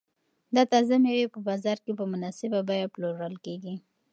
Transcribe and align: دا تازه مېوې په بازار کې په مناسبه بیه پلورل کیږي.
دا 0.55 0.63
تازه 0.71 0.95
مېوې 1.03 1.27
په 1.33 1.39
بازار 1.47 1.77
کې 1.83 1.91
په 1.99 2.03
مناسبه 2.11 2.59
بیه 2.67 2.87
پلورل 2.93 3.35
کیږي. 3.45 3.75